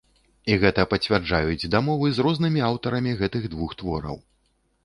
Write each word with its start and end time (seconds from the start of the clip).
І 0.53 0.55
гэта 0.63 0.85
пацвярджаюць 0.93 1.69
дамовы 1.75 2.07
з 2.15 2.25
рознымі 2.29 2.65
аўтарамі 2.71 3.15
гэтых 3.21 3.47
двух 3.53 3.77
твораў. 3.83 4.17